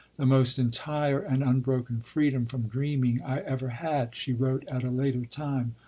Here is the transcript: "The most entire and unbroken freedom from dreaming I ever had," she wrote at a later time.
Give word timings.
"The 0.17 0.25
most 0.25 0.57
entire 0.57 1.19
and 1.19 1.43
unbroken 1.43 1.99
freedom 2.01 2.47
from 2.47 2.63
dreaming 2.67 3.21
I 3.21 3.41
ever 3.41 3.69
had," 3.69 4.15
she 4.15 4.33
wrote 4.33 4.67
at 4.67 4.81
a 4.83 4.89
later 4.89 5.25
time. 5.27 5.75